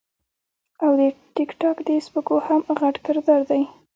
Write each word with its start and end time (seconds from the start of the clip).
او 0.83 0.91
د 0.99 1.01
ټک 1.35 1.49
ټاک 1.61 1.77
د 1.87 1.89
سپکو 2.05 2.35
هم 2.47 2.61
غټ 2.79 2.95
کردار 3.05 3.41
دے- 3.49 3.61